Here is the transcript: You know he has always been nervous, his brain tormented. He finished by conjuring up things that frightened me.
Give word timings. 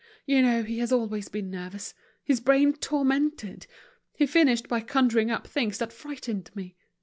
You 0.25 0.41
know 0.41 0.63
he 0.63 0.79
has 0.79 0.91
always 0.91 1.29
been 1.29 1.51
nervous, 1.51 1.93
his 2.23 2.39
brain 2.41 2.73
tormented. 2.73 3.67
He 4.15 4.25
finished 4.25 4.67
by 4.67 4.81
conjuring 4.81 5.29
up 5.29 5.45
things 5.45 5.77
that 5.77 5.93
frightened 5.93 6.49
me. 6.55 6.75